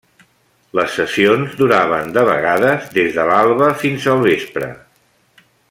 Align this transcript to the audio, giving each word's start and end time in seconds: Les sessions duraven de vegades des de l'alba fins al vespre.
Les 0.77 0.95
sessions 0.99 1.51
duraven 1.59 2.09
de 2.15 2.23
vegades 2.29 2.89
des 2.99 3.13
de 3.19 3.27
l'alba 3.33 3.69
fins 3.83 4.09
al 4.15 4.25
vespre. 4.29 4.71